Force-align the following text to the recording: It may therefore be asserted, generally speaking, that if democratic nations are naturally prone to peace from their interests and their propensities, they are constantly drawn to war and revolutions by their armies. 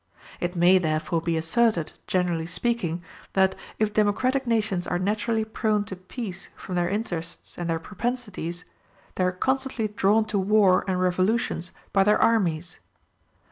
It 0.39 0.55
may 0.55 0.79
therefore 0.79 1.21
be 1.21 1.37
asserted, 1.37 1.93
generally 2.07 2.47
speaking, 2.47 3.03
that 3.33 3.53
if 3.77 3.93
democratic 3.93 4.47
nations 4.47 4.87
are 4.87 4.97
naturally 4.97 5.45
prone 5.45 5.83
to 5.83 5.95
peace 5.95 6.49
from 6.55 6.73
their 6.73 6.89
interests 6.89 7.55
and 7.55 7.69
their 7.69 7.77
propensities, 7.77 8.65
they 9.13 9.23
are 9.25 9.31
constantly 9.31 9.89
drawn 9.89 10.25
to 10.25 10.39
war 10.39 10.83
and 10.87 10.99
revolutions 10.99 11.71
by 11.93 12.03
their 12.03 12.19
armies. 12.19 12.79